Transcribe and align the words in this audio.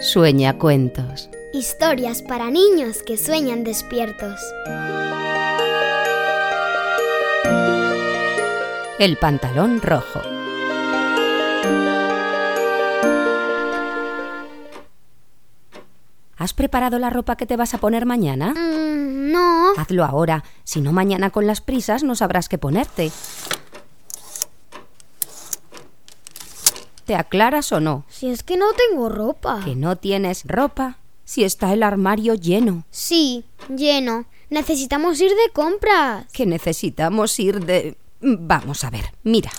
Sueña 0.00 0.58
cuentos. 0.58 1.28
Historias 1.52 2.22
para 2.22 2.50
niños 2.50 3.02
que 3.02 3.16
sueñan 3.16 3.64
despiertos. 3.64 4.40
El 9.00 9.16
pantalón 9.16 9.82
rojo. 9.82 10.20
¿Has 16.36 16.54
preparado 16.54 17.00
la 17.00 17.10
ropa 17.10 17.34
que 17.34 17.46
te 17.46 17.56
vas 17.56 17.74
a 17.74 17.78
poner 17.78 18.06
mañana? 18.06 18.54
Mm, 18.54 19.32
no. 19.32 19.72
Hazlo 19.76 20.04
ahora, 20.04 20.44
si 20.62 20.80
no 20.80 20.92
mañana 20.92 21.30
con 21.30 21.48
las 21.48 21.60
prisas 21.60 22.04
no 22.04 22.14
sabrás 22.14 22.48
qué 22.48 22.56
ponerte. 22.56 23.10
¿Te 27.08 27.14
aclaras 27.14 27.72
o 27.72 27.80
no? 27.80 28.04
Si 28.10 28.28
es 28.28 28.42
que 28.42 28.58
no 28.58 28.66
tengo 28.74 29.08
ropa. 29.08 29.62
¿Que 29.64 29.74
no 29.74 29.96
tienes 29.96 30.42
ropa? 30.44 30.98
Si 31.24 31.42
está 31.42 31.72
el 31.72 31.82
armario 31.82 32.34
lleno. 32.34 32.84
Sí, 32.90 33.46
lleno. 33.74 34.26
Necesitamos 34.50 35.18
ir 35.18 35.30
de 35.30 35.50
compras. 35.54 36.26
Que 36.30 36.44
necesitamos 36.44 37.40
ir 37.40 37.64
de... 37.64 37.96
Vamos 38.20 38.84
a 38.84 38.90
ver, 38.90 39.14
mira. 39.22 39.50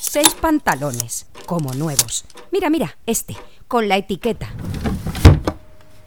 Seis 0.00 0.34
pantalones, 0.34 1.26
como 1.44 1.74
nuevos. 1.74 2.24
Mira, 2.50 2.70
mira, 2.70 2.96
este, 3.04 3.36
con 3.68 3.86
la 3.86 3.98
etiqueta. 3.98 4.54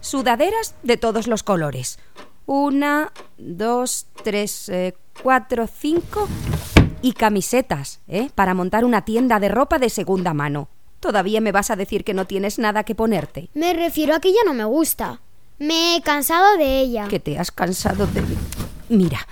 Sudaderas 0.00 0.74
de 0.82 0.96
todos 0.96 1.28
los 1.28 1.44
colores. 1.44 2.00
Una, 2.46 3.12
dos, 3.36 4.08
tres, 4.24 4.70
eh, 4.70 4.96
cuatro, 5.22 5.68
cinco. 5.68 6.26
Y 7.00 7.12
camisetas, 7.12 8.00
¿eh? 8.08 8.30
Para 8.34 8.54
montar 8.54 8.84
una 8.84 9.04
tienda 9.04 9.38
de 9.38 9.48
ropa 9.48 9.78
de 9.78 9.88
segunda 9.88 10.34
mano. 10.34 10.68
¿Todavía 11.00 11.40
me 11.40 11.52
vas 11.52 11.70
a 11.70 11.76
decir 11.76 12.02
que 12.02 12.14
no 12.14 12.26
tienes 12.26 12.58
nada 12.58 12.82
que 12.82 12.96
ponerte? 12.96 13.50
Me 13.54 13.72
refiero 13.72 14.14
a 14.14 14.20
que 14.20 14.32
ya 14.32 14.40
no 14.44 14.52
me 14.52 14.64
gusta. 14.64 15.20
Me 15.58 15.96
he 15.96 16.02
cansado 16.02 16.56
de 16.56 16.80
ella. 16.80 17.06
Que 17.08 17.20
te 17.20 17.38
has 17.38 17.52
cansado 17.52 18.06
de... 18.08 18.22
Mira, 18.88 19.28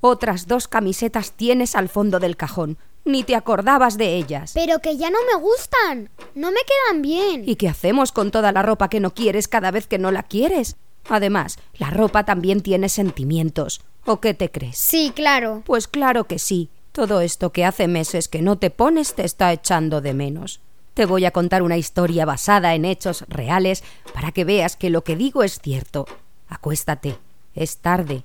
otras 0.00 0.48
dos 0.48 0.66
camisetas 0.66 1.32
tienes 1.32 1.76
al 1.76 1.88
fondo 1.88 2.18
del 2.18 2.36
cajón. 2.36 2.78
Ni 3.04 3.22
te 3.22 3.36
acordabas 3.36 3.96
de 3.96 4.16
ellas. 4.16 4.52
Pero 4.54 4.80
que 4.80 4.96
ya 4.96 5.10
no 5.10 5.18
me 5.30 5.40
gustan. 5.40 6.10
No 6.34 6.50
me 6.50 6.60
quedan 6.60 7.02
bien. 7.02 7.42
¿Y 7.46 7.56
qué 7.56 7.68
hacemos 7.68 8.10
con 8.10 8.30
toda 8.30 8.50
la 8.50 8.62
ropa 8.62 8.88
que 8.88 8.98
no 8.98 9.14
quieres 9.14 9.46
cada 9.46 9.70
vez 9.70 9.86
que 9.86 9.98
no 9.98 10.10
la 10.10 10.24
quieres? 10.24 10.76
Además, 11.08 11.58
la 11.74 11.90
ropa 11.90 12.24
también 12.24 12.60
tiene 12.62 12.88
sentimientos. 12.88 13.82
¿O 14.06 14.20
qué 14.20 14.34
te 14.34 14.50
crees? 14.50 14.78
Sí, 14.78 15.12
claro. 15.14 15.62
Pues 15.66 15.86
claro 15.86 16.24
que 16.24 16.38
sí. 16.38 16.70
Todo 16.94 17.22
esto 17.22 17.50
que 17.50 17.64
hace 17.64 17.88
meses 17.88 18.28
que 18.28 18.40
no 18.40 18.56
te 18.56 18.70
pones 18.70 19.14
te 19.14 19.24
está 19.24 19.52
echando 19.52 20.00
de 20.00 20.14
menos. 20.14 20.60
Te 20.94 21.06
voy 21.06 21.24
a 21.24 21.32
contar 21.32 21.64
una 21.64 21.76
historia 21.76 22.24
basada 22.24 22.76
en 22.76 22.84
hechos 22.84 23.24
reales 23.26 23.82
para 24.12 24.30
que 24.30 24.44
veas 24.44 24.76
que 24.76 24.90
lo 24.90 25.02
que 25.02 25.16
digo 25.16 25.42
es 25.42 25.58
cierto. 25.58 26.06
Acuéstate. 26.46 27.18
Es 27.52 27.78
tarde. 27.78 28.22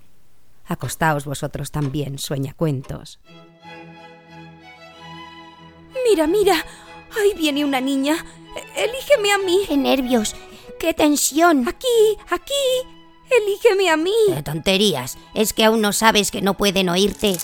Acostaos 0.68 1.26
vosotros 1.26 1.72
también, 1.72 2.20
sueña 2.20 2.54
cuentos. 2.54 3.18
Mira, 6.08 6.28
mira. 6.28 6.64
Ahí 7.20 7.34
viene 7.36 7.66
una 7.66 7.82
niña. 7.82 8.24
Elígeme 8.76 9.32
a 9.32 9.40
mí. 9.40 9.62
¡Qué 9.68 9.78
nervios! 9.78 10.36
¡Qué 10.80 10.94
tensión! 10.94 11.68
Aquí, 11.68 11.88
aquí. 12.30 12.54
Elígeme 13.32 13.90
a 13.90 13.98
mí. 13.98 14.14
¡Qué 14.28 14.44
tonterías! 14.44 15.18
Es 15.34 15.54
que 15.54 15.66
aún 15.66 15.82
no 15.82 15.92
sabes 15.92 16.30
que 16.30 16.44
no 16.44 16.56
pueden 16.56 16.90
oírte. 16.90 17.36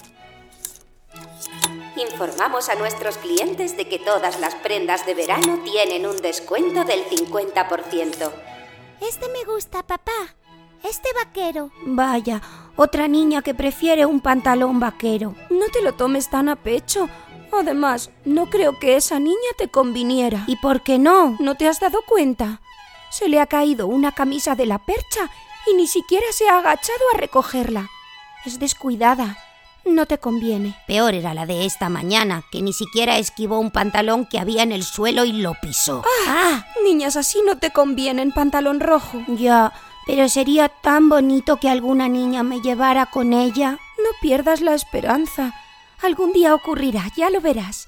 Informamos 1.98 2.68
a 2.68 2.76
nuestros 2.76 3.18
clientes 3.18 3.78
de 3.78 3.88
que 3.88 4.00
todas 4.00 4.40
las 4.42 4.54
prendas 4.56 5.06
de 5.06 5.14
verano 5.14 5.60
tienen 5.64 6.06
un 6.06 6.18
descuento 6.18 6.84
del 6.84 7.06
50%. 7.06 8.32
Este 9.00 9.30
me 9.30 9.46
gusta, 9.46 9.82
papá. 9.82 10.36
Este 10.84 11.08
vaquero. 11.14 11.72
Vaya, 11.86 12.42
otra 12.76 13.08
niña 13.08 13.42
que 13.42 13.54
prefiere 13.54 14.06
un 14.06 14.20
pantalón 14.20 14.80
vaquero. 14.80 15.36
No 15.50 15.68
te 15.72 15.82
lo 15.82 15.94
tomes 15.94 16.30
tan 16.30 16.50
a 16.50 16.58
pecho. 16.58 17.08
Además, 17.54 18.12
no 18.26 18.50
creo 18.50 18.78
que 18.78 18.98
esa 18.98 19.18
niña 19.20 19.52
te 19.58 19.70
conviniera. 19.70 20.44
¿Y 20.48 20.58
por 20.58 20.82
qué 20.82 21.00
no? 21.00 21.38
¿No 21.40 21.56
te 21.56 21.66
has 21.66 21.80
dado 21.80 22.02
cuenta? 22.06 22.62
Se 23.10 23.30
le 23.30 23.40
ha 23.40 23.46
caído 23.46 23.88
una 23.88 24.12
camisa 24.12 24.56
de 24.56 24.66
la 24.66 24.80
percha 24.80 25.30
y 25.66 25.76
ni 25.76 25.88
siquiera 25.88 26.26
se 26.32 26.50
ha 26.50 26.58
agachado 26.58 27.00
a 27.14 27.18
recogerla. 27.18 27.90
Es 28.46 28.60
descuidada. 28.60 29.38
No 29.86 30.08
te 30.08 30.18
conviene. 30.18 30.76
Peor 30.88 31.14
era 31.14 31.34
la 31.34 31.46
de 31.46 31.66
esta 31.66 31.90
mañana, 31.90 32.44
que 32.52 32.62
ni 32.62 32.74
siquiera 32.74 33.18
esquivó 33.18 33.60
un 33.60 33.70
pantalón 33.70 34.26
que 34.26 34.40
había 34.40 34.64
en 34.64 34.72
el 34.72 34.84
suelo 34.84 35.26
y 35.26 35.32
lo 35.32 35.54
pisó. 35.62 36.04
¡Ah! 36.28 36.66
Niñas 36.84 37.16
así 37.16 37.40
no 37.46 37.58
te 37.58 37.72
convienen, 37.72 38.32
pantalón 38.32 38.80
rojo. 38.80 39.22
Ya, 39.28 39.72
pero 40.08 40.28
sería 40.28 40.70
tan 40.70 41.08
bonito 41.08 41.58
que 41.58 41.70
alguna 41.70 42.10
niña 42.10 42.42
me 42.42 42.62
llevara 42.62 43.06
con 43.06 43.34
ella. 43.34 43.80
No 43.98 44.10
pierdas 44.22 44.62
la 44.62 44.74
esperanza. 44.74 45.54
Algún 46.02 46.34
día 46.34 46.54
ocurrirá, 46.56 47.04
ya 47.16 47.30
lo 47.30 47.40
verás. 47.40 47.88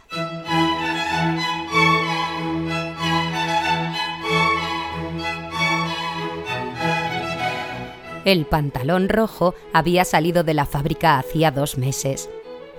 El 8.27 8.45
pantalón 8.45 9.07
rojo 9.07 9.55
había 9.71 10.03
salido 10.03 10.43
de 10.43 10.53
la 10.53 10.65
fábrica 10.65 11.17
hacía 11.17 11.49
dos 11.49 11.77
meses. 11.77 12.29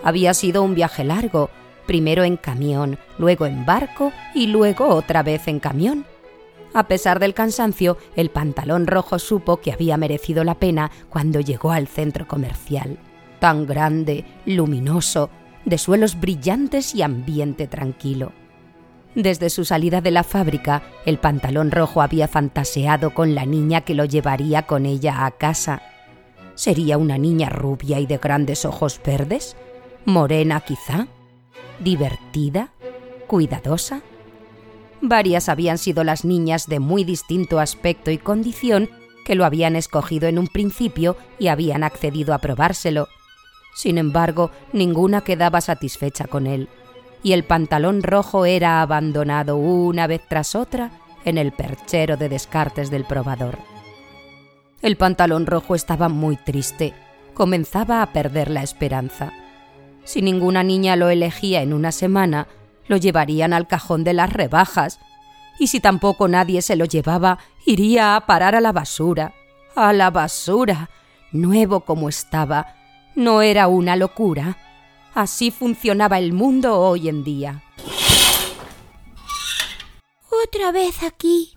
Había 0.03 0.34
sido 0.34 0.62
un 0.62 0.75
viaje 0.75 1.04
largo, 1.04 1.48
primero 1.86 2.22
en 2.22 2.36
camión, 2.36 2.98
luego 3.16 3.47
en 3.47 3.64
barco 3.64 4.12
y 4.34 4.48
luego 4.48 4.88
otra 4.88 5.22
vez 5.22 5.48
en 5.48 5.58
camión. 5.58 6.04
A 6.75 6.87
pesar 6.87 7.19
del 7.19 7.32
cansancio, 7.32 7.97
el 8.14 8.28
pantalón 8.28 8.87
rojo 8.87 9.19
supo 9.19 9.56
que 9.56 9.72
había 9.72 9.97
merecido 9.97 10.44
la 10.44 10.56
pena 10.56 10.91
cuando 11.08 11.41
llegó 11.41 11.72
al 11.72 11.88
centro 11.88 12.28
comercial. 12.28 12.98
Tan 13.41 13.66
grande, 13.66 14.26
luminoso, 14.44 15.31
de 15.64 15.78
suelos 15.78 16.20
brillantes 16.20 16.94
y 16.94 17.00
ambiente 17.00 17.66
tranquilo. 17.66 18.32
Desde 19.14 19.50
su 19.50 19.64
salida 19.64 20.00
de 20.00 20.10
la 20.10 20.22
fábrica, 20.22 20.82
el 21.06 21.19
pantalón 21.19 21.70
rojo 21.70 22.02
había 22.02 22.28
fantaseado 22.28 23.14
con 23.14 23.34
la 23.34 23.46
niña 23.46 23.80
que 23.80 23.94
lo 23.94 24.04
llevaría 24.04 24.62
con 24.62 24.86
ella 24.86 25.24
a 25.24 25.30
casa. 25.32 25.82
¿Sería 26.54 26.98
una 26.98 27.19
niña 27.19 27.48
rubia 27.48 28.00
y 28.00 28.06
de 28.06 28.19
grandes 28.19 28.64
ojos 28.64 29.00
verdes? 29.04 29.56
¿Morena 30.04 30.60
quizá? 30.60 31.08
¿Divertida? 31.80 32.72
¿Cuidadosa? 33.26 34.02
Varias 35.00 35.48
habían 35.48 35.78
sido 35.78 36.04
las 36.04 36.25
niñas 36.25 36.66
de 36.66 36.80
muy 36.80 37.04
distinto 37.04 37.60
aspecto 37.60 38.10
y 38.10 38.19
condición 38.19 38.90
que 39.25 39.36
lo 39.36 39.44
habían 39.44 39.76
escogido 39.76 40.28
en 40.28 40.38
un 40.38 40.48
principio 40.48 41.16
y 41.38 41.48
habían 41.48 41.84
accedido 41.84 42.34
a 42.34 42.38
probárselo. 42.38 43.08
Sin 43.75 43.96
embargo, 43.96 44.50
ninguna 44.72 45.22
quedaba 45.22 45.60
satisfecha 45.60 46.26
con 46.26 46.46
él 46.46 46.69
y 47.22 47.32
el 47.32 47.44
pantalón 47.44 48.02
rojo 48.02 48.44
era 48.44 48.82
abandonado 48.82 49.56
una 49.56 50.06
vez 50.06 50.22
tras 50.28 50.54
otra 50.54 50.90
en 51.24 51.38
el 51.38 51.52
perchero 51.52 52.16
de 52.16 52.28
descartes 52.28 52.90
del 52.90 53.04
probador. 53.04 53.58
El 54.80 54.96
pantalón 54.96 55.46
rojo 55.46 55.74
estaba 55.74 56.08
muy 56.08 56.36
triste, 56.36 56.94
comenzaba 57.34 58.02
a 58.02 58.12
perder 58.12 58.50
la 58.50 58.62
esperanza. 58.62 59.32
Si 60.04 60.22
ninguna 60.22 60.62
niña 60.62 60.96
lo 60.96 61.08
elegía 61.08 61.62
en 61.62 61.72
una 61.72 61.92
semana, 61.92 62.46
lo 62.86 62.96
llevarían 62.96 63.52
al 63.52 63.66
cajón 63.66 64.04
de 64.04 64.14
las 64.14 64.32
rebajas, 64.32 65.00
y 65.58 65.66
si 65.66 65.80
tampoco 65.80 66.28
nadie 66.28 66.62
se 66.62 66.76
lo 66.76 66.84
llevaba, 66.84 67.38
iría 67.66 68.14
a 68.16 68.26
parar 68.26 68.54
a 68.54 68.60
la 68.60 68.72
basura. 68.72 69.34
A 69.74 69.92
la 69.92 70.10
basura. 70.10 70.88
Nuevo 71.32 71.80
como 71.80 72.08
estaba. 72.08 72.74
¿No 73.14 73.42
era 73.42 73.66
una 73.66 73.96
locura? 73.96 74.56
Así 75.14 75.50
funcionaba 75.50 76.19
el 76.19 76.32
mundo 76.32 76.78
hoy 76.78 77.08
en 77.08 77.24
día. 77.24 77.62
Otra 80.44 80.72
vez 80.72 81.02
aquí, 81.02 81.52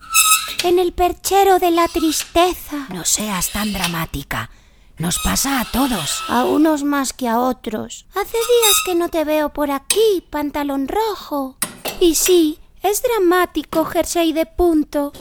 en 0.64 0.78
el 0.78 0.92
perchero 0.92 1.58
de 1.58 1.70
la 1.70 1.88
tristeza. 1.88 2.86
No 2.92 3.04
seas 3.04 3.50
tan 3.52 3.72
dramática. 3.72 4.50
Nos 4.98 5.18
pasa 5.18 5.60
a 5.60 5.64
todos. 5.64 6.22
A 6.28 6.44
unos 6.44 6.84
más 6.84 7.12
que 7.12 7.28
a 7.28 7.40
otros. 7.40 8.06
Hace 8.10 8.36
días 8.36 8.76
que 8.84 8.94
no 8.94 9.08
te 9.08 9.24
veo 9.24 9.52
por 9.52 9.70
aquí, 9.70 10.24
pantalón 10.30 10.88
rojo. 10.88 11.56
Y 12.00 12.14
sí, 12.14 12.58
es 12.82 13.02
dramático, 13.02 13.84
jersey 13.84 14.32
de 14.32 14.46
punto. 14.46 15.12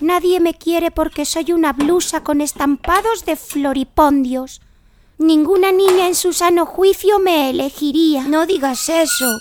Nadie 0.00 0.38
me 0.40 0.54
quiere 0.54 0.90
porque 0.90 1.24
soy 1.24 1.52
una 1.52 1.72
blusa 1.72 2.22
con 2.22 2.40
estampados 2.40 3.24
de 3.24 3.36
floripondios. 3.36 4.60
Ninguna 5.18 5.72
niña 5.72 6.06
en 6.06 6.14
su 6.14 6.32
sano 6.32 6.64
juicio 6.64 7.18
me 7.18 7.50
elegiría. 7.50 8.28
No 8.28 8.46
digas 8.46 8.88
eso. 8.88 9.40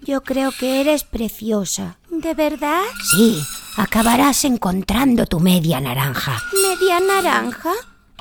Yo 0.00 0.22
creo 0.22 0.50
que 0.50 0.80
eres 0.80 1.04
preciosa. 1.04 1.98
¿De 2.10 2.34
verdad? 2.34 2.82
Sí, 3.14 3.40
acabarás 3.76 4.44
encontrando 4.44 5.26
tu 5.26 5.38
media 5.38 5.80
naranja. 5.80 6.38
¿Media 6.68 6.98
naranja? 6.98 7.72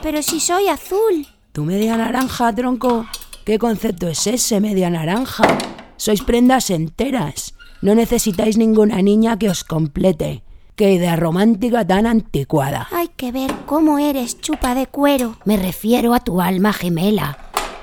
Pero 0.03 0.21
si 0.21 0.39
soy 0.39 0.67
azul. 0.67 1.25
¿Tu 1.51 1.65
media 1.65 1.97
naranja, 1.97 2.53
tronco? 2.53 3.07
¿Qué 3.45 3.57
concepto 3.57 4.07
es 4.07 4.27
ese, 4.27 4.59
media 4.59 4.91
naranja? 4.91 5.57
Sois 5.97 6.21
prendas 6.21 6.69
enteras. 6.69 7.55
No 7.81 7.95
necesitáis 7.95 8.57
ninguna 8.57 9.01
niña 9.01 9.39
que 9.39 9.49
os 9.49 9.63
complete. 9.63 10.43
Qué 10.81 10.93
idea 10.93 11.15
romántica 11.15 11.85
tan 11.85 12.07
anticuada. 12.07 12.87
Hay 12.91 13.09
que 13.09 13.31
ver 13.31 13.53
cómo 13.67 13.99
eres, 13.99 14.41
chupa 14.41 14.73
de 14.73 14.87
cuero. 14.87 15.37
Me 15.45 15.55
refiero 15.55 16.15
a 16.15 16.21
tu 16.21 16.41
alma 16.41 16.73
gemela. 16.73 17.37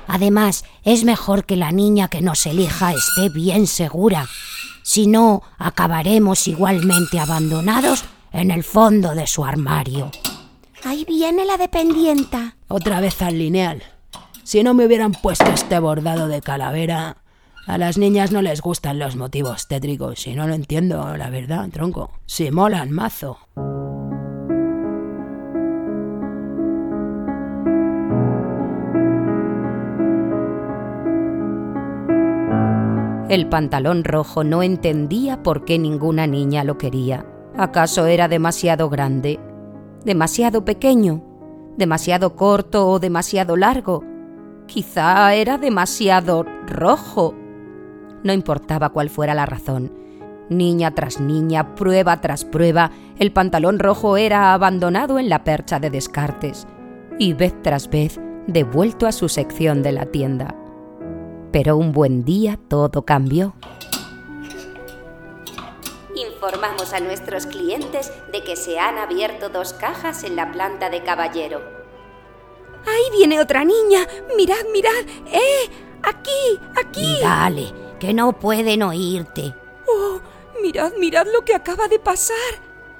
Además, 0.05 0.65
es 0.83 1.05
mejor 1.05 1.45
que 1.45 1.55
la 1.55 1.71
niña 1.71 2.09
que 2.09 2.21
nos 2.21 2.45
elija 2.45 2.91
esté 2.91 3.29
bien 3.29 3.67
segura. 3.67 4.27
Si 4.83 5.07
no, 5.07 5.43
acabaremos 5.57 6.45
igualmente 6.49 7.21
abandonados 7.21 8.03
en 8.33 8.51
el 8.51 8.65
fondo 8.65 9.15
de 9.15 9.27
su 9.27 9.45
armario. 9.45 10.11
Ahí 10.83 11.05
viene 11.05 11.45
la 11.45 11.55
dependienta. 11.55 12.57
Otra 12.67 12.99
vez 12.99 13.21
al 13.21 13.39
lineal. 13.39 13.81
Si 14.43 14.61
no 14.61 14.73
me 14.73 14.85
hubieran 14.85 15.13
puesto 15.13 15.45
este 15.45 15.79
bordado 15.79 16.27
de 16.27 16.41
calavera, 16.41 17.15
a 17.69 17.77
las 17.77 17.99
niñas 17.99 18.31
no 18.31 18.41
les 18.41 18.61
gustan 18.61 18.97
los 18.97 19.15
motivos 19.15 19.67
tétricos 19.67 20.25
y 20.25 20.33
no 20.33 20.47
lo 20.47 20.55
entiendo, 20.55 21.15
la 21.15 21.29
verdad, 21.29 21.69
tronco. 21.69 22.09
Si 22.25 22.49
molan, 22.49 22.89
mazo. 22.89 23.37
El 33.29 33.47
pantalón 33.49 34.03
rojo 34.03 34.43
no 34.43 34.63
entendía 34.63 35.43
por 35.43 35.63
qué 35.63 35.77
ninguna 35.77 36.25
niña 36.25 36.63
lo 36.63 36.79
quería. 36.79 37.27
¿Acaso 37.55 38.07
era 38.07 38.27
demasiado 38.27 38.89
grande? 38.89 39.39
¿Demasiado 40.03 40.65
pequeño? 40.65 41.23
¿Demasiado 41.77 42.35
corto 42.35 42.89
o 42.89 42.97
demasiado 42.97 43.55
largo? 43.55 44.03
Quizá 44.65 45.35
era 45.35 45.59
demasiado 45.59 46.43
rojo. 46.65 47.35
No 48.23 48.33
importaba 48.33 48.89
cuál 48.89 49.09
fuera 49.09 49.33
la 49.33 49.45
razón. 49.45 49.91
Niña 50.49 50.95
tras 50.95 51.19
niña, 51.19 51.75
prueba 51.75 52.21
tras 52.21 52.43
prueba, 52.43 52.91
el 53.19 53.31
pantalón 53.31 53.77
rojo 53.77 54.17
era 54.17 54.53
abandonado 54.53 55.19
en 55.19 55.29
la 55.29 55.43
percha 55.43 55.79
de 55.79 55.89
descartes 55.89 56.67
y 57.19 57.33
vez 57.33 57.53
tras 57.61 57.89
vez 57.89 58.19
devuelto 58.47 59.05
a 59.05 59.11
su 59.11 59.29
sección 59.29 59.83
de 59.83 59.91
la 59.91 60.07
tienda. 60.07 60.55
Pero 61.51 61.77
un 61.77 61.91
buen 61.91 62.25
día 62.25 62.59
todo 62.67 63.03
cambió. 63.03 63.53
Informamos 66.15 66.93
a 66.93 66.99
nuestros 66.99 67.45
clientes 67.45 68.11
de 68.31 68.43
que 68.43 68.55
se 68.55 68.79
han 68.79 68.97
abierto 68.97 69.49
dos 69.49 69.73
cajas 69.73 70.23
en 70.23 70.35
la 70.35 70.51
planta 70.51 70.89
de 70.89 71.03
caballero. 71.03 71.61
¡Ahí 72.87 73.17
viene 73.17 73.39
otra 73.39 73.63
niña! 73.63 74.07
¡Mirad, 74.35 74.65
mirad! 74.73 75.05
¡Eh! 75.31 75.69
¡Aquí! 76.01 76.59
¡Aquí! 76.75 77.17
Dale, 77.21 77.73
que 77.99 78.13
no 78.13 78.33
pueden 78.33 78.83
oírte. 78.83 79.53
¡Oh! 79.87 80.19
Mirad, 80.61 80.93
mirad 80.97 81.27
lo 81.31 81.45
que 81.45 81.53
acaba 81.53 81.87
de 81.87 81.99
pasar. 81.99 82.35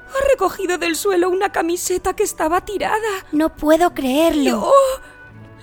Ha 0.10 0.30
recogido 0.30 0.78
del 0.78 0.96
suelo 0.96 1.30
una 1.30 1.52
camiseta 1.52 2.16
que 2.16 2.24
estaba 2.24 2.62
tirada. 2.62 3.26
No 3.32 3.56
puedo 3.56 3.94
creerlo. 3.94 4.64
¡Oh! 4.66 5.00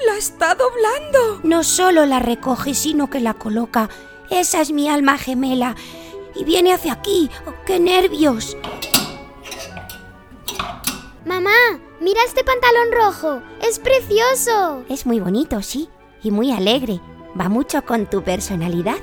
La 0.06 0.16
está 0.16 0.54
doblando. 0.54 1.40
No 1.42 1.64
solo 1.64 2.04
la 2.06 2.18
recoge, 2.18 2.74
sino 2.74 3.08
que 3.08 3.20
la 3.20 3.34
coloca. 3.34 3.88
Esa 4.30 4.60
es 4.60 4.70
mi 4.70 4.88
alma 4.88 5.18
gemela. 5.18 5.74
Y 6.34 6.44
viene 6.44 6.72
hacia 6.74 6.92
aquí. 6.92 7.30
¡Oh, 7.46 7.54
¡Qué 7.64 7.80
nervios! 7.80 8.56
Mamá, 11.24 11.80
mira 12.00 12.20
este 12.26 12.44
pantalón 12.44 12.92
rojo. 12.92 13.42
Es 13.60 13.78
precioso. 13.78 14.84
Es 14.88 15.06
muy 15.06 15.18
bonito, 15.18 15.62
sí, 15.62 15.88
y 16.22 16.30
muy 16.30 16.52
alegre. 16.52 17.00
Va 17.38 17.48
mucho 17.48 17.84
con 17.84 18.06
tu 18.06 18.22
personalidad. 18.22 18.96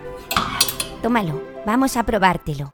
Tómalo, 1.03 1.41
vamos 1.65 1.97
a 1.97 2.03
probártelo. 2.03 2.69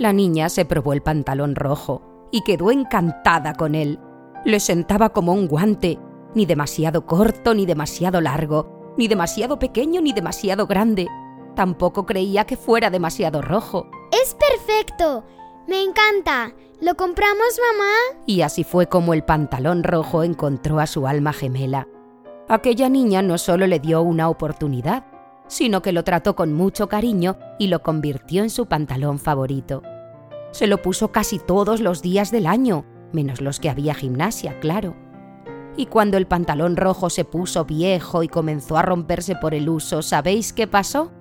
La 0.00 0.12
niña 0.12 0.48
se 0.48 0.64
probó 0.64 0.94
el 0.94 1.00
pantalón 1.00 1.54
rojo 1.54 2.02
y 2.32 2.42
quedó 2.42 2.72
encantada 2.72 3.54
con 3.54 3.76
él. 3.76 4.00
Le 4.44 4.58
sentaba 4.58 5.10
como 5.10 5.32
un 5.32 5.46
guante, 5.46 6.00
ni 6.34 6.44
demasiado 6.44 7.06
corto 7.06 7.54
ni 7.54 7.64
demasiado 7.64 8.20
largo, 8.20 8.94
ni 8.98 9.06
demasiado 9.06 9.60
pequeño 9.60 10.00
ni 10.00 10.12
demasiado 10.12 10.66
grande. 10.66 11.06
Tampoco 11.54 12.04
creía 12.04 12.46
que 12.46 12.56
fuera 12.56 12.90
demasiado 12.90 13.42
rojo. 13.42 13.86
Es 14.10 14.34
perfecto. 14.34 15.22
Me 15.66 15.82
encanta. 15.82 16.52
¿Lo 16.80 16.94
compramos, 16.96 17.58
mamá? 17.72 18.20
Y 18.26 18.42
así 18.42 18.64
fue 18.64 18.86
como 18.86 19.14
el 19.14 19.24
pantalón 19.24 19.82
rojo 19.82 20.22
encontró 20.22 20.80
a 20.80 20.86
su 20.86 21.06
alma 21.06 21.32
gemela. 21.32 21.88
Aquella 22.48 22.90
niña 22.90 23.22
no 23.22 23.38
solo 23.38 23.66
le 23.66 23.78
dio 23.78 24.02
una 24.02 24.28
oportunidad, 24.28 25.06
sino 25.46 25.80
que 25.80 25.92
lo 25.92 26.04
trató 26.04 26.36
con 26.36 26.52
mucho 26.52 26.88
cariño 26.88 27.38
y 27.58 27.68
lo 27.68 27.82
convirtió 27.82 28.42
en 28.42 28.50
su 28.50 28.66
pantalón 28.66 29.18
favorito. 29.18 29.82
Se 30.50 30.66
lo 30.66 30.82
puso 30.82 31.10
casi 31.10 31.38
todos 31.38 31.80
los 31.80 32.02
días 32.02 32.30
del 32.30 32.46
año, 32.46 32.84
menos 33.12 33.40
los 33.40 33.60
que 33.60 33.70
había 33.70 33.94
gimnasia, 33.94 34.58
claro. 34.60 34.94
Y 35.76 35.86
cuando 35.86 36.16
el 36.16 36.26
pantalón 36.26 36.76
rojo 36.76 37.08
se 37.08 37.24
puso 37.24 37.64
viejo 37.64 38.22
y 38.22 38.28
comenzó 38.28 38.76
a 38.76 38.82
romperse 38.82 39.36
por 39.36 39.54
el 39.54 39.68
uso, 39.68 40.02
¿sabéis 40.02 40.52
qué 40.52 40.66
pasó? 40.66 41.12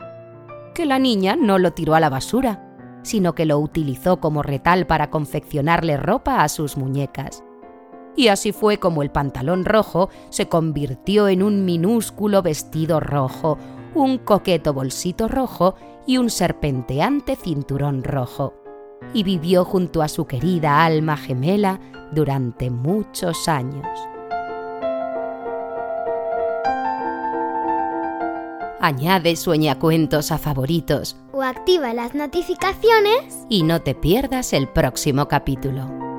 Que 0.75 0.85
la 0.85 0.99
niña 0.99 1.35
no 1.35 1.57
lo 1.57 1.71
tiró 1.71 1.95
a 1.95 1.99
la 1.99 2.09
basura, 2.09 2.72
sino 3.03 3.35
que 3.35 3.45
lo 3.45 3.59
utilizó 3.59 4.19
como 4.19 4.41
retal 4.41 4.87
para 4.87 5.09
confeccionarle 5.09 5.97
ropa 5.97 6.43
a 6.43 6.49
sus 6.49 6.77
muñecas. 6.77 7.43
Y 8.15 8.27
así 8.27 8.51
fue 8.51 8.77
como 8.77 9.01
el 9.01 9.11
pantalón 9.11 9.65
rojo 9.65 10.09
se 10.29 10.47
convirtió 10.47 11.27
en 11.27 11.43
un 11.43 11.65
minúsculo 11.65 12.41
vestido 12.41 12.99
rojo, 12.99 13.57
un 13.95 14.17
coqueto 14.17 14.73
bolsito 14.73 15.27
rojo 15.27 15.75
y 16.05 16.17
un 16.17 16.29
serpenteante 16.29 17.35
cinturón 17.35 18.03
rojo. 18.03 18.53
Y 19.13 19.23
vivió 19.23 19.65
junto 19.65 20.01
a 20.01 20.07
su 20.07 20.25
querida 20.25 20.85
alma 20.85 21.17
gemela 21.17 21.79
durante 22.11 22.69
muchos 22.69 23.47
años. 23.47 24.12
Añade 28.85 29.37
sueñacuentos 29.37 30.33
a 30.33 30.37
favoritos 30.37 31.15
O 31.31 31.41
activa 31.41 31.93
las 31.93 32.13
notificaciones. 32.15 33.45
y 33.47 33.63
no 33.63 33.81
te 33.81 33.95
pierdas 33.95 34.51
el 34.51 34.67
próximo 34.67 35.29
capítulo. 35.29 36.12